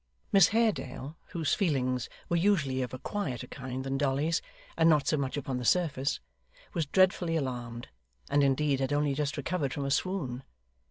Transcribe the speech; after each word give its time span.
Miss 0.31 0.47
Haredale, 0.47 1.15
whose 1.25 1.53
feelings 1.53 2.09
were 2.27 2.35
usually 2.35 2.81
of 2.81 2.91
a 2.91 2.97
quieter 2.97 3.45
kind 3.45 3.83
than 3.83 3.99
Dolly's, 3.99 4.41
and 4.75 4.89
not 4.89 5.05
so 5.07 5.15
much 5.15 5.37
upon 5.37 5.57
the 5.57 5.63
surface, 5.63 6.19
was 6.73 6.87
dreadfully 6.87 7.35
alarmed, 7.35 7.87
and 8.27 8.43
indeed 8.43 8.79
had 8.79 8.93
only 8.93 9.13
just 9.13 9.37
recovered 9.37 9.73
from 9.75 9.85
a 9.85 9.91
swoon. 9.91 10.41